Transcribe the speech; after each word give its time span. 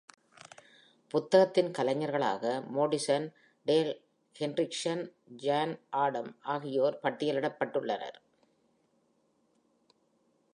புத்தகத்தின் 1.11 1.69
கலைஞர்களாக 1.77 2.67
Morrison, 2.67 3.27
Dale 3.65 3.93
Hendrickson, 4.39 5.03
John 5.35 5.75
Adam 5.89 6.31
ஆகியோர் 6.41 6.99
பட்டியலிடப்பட்டுள்ளனர். 7.03 8.19